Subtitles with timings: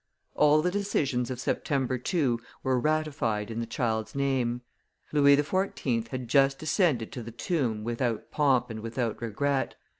[0.33, 4.61] All the decisions of September 2 were ratified in the child's name.
[5.11, 6.07] Louis XIV.
[6.07, 9.75] had just descended to the tomb without pomp and without regret.